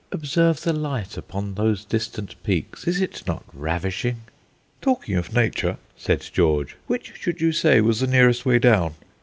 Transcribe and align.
Observe 0.11 0.61
the 0.61 0.73
light 0.73 1.15
upon 1.15 1.53
those 1.53 1.85
distant 1.85 2.33
peaks; 2.41 2.87
is 2.87 2.99
it 2.99 3.21
not 3.27 3.43
ravishing?" 3.53 4.21
"Talking 4.81 5.13
of 5.15 5.31
nature," 5.31 5.77
said 5.95 6.27
George, 6.33 6.75
"which 6.87 7.13
should 7.19 7.39
you 7.39 7.51
say 7.51 7.81
was 7.81 7.99
the 7.99 8.07
nearest 8.07 8.43
way 8.43 8.57
down?" 8.57 8.95